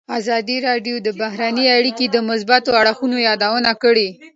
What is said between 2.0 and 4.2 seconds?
د مثبتو اړخونو یادونه کړې.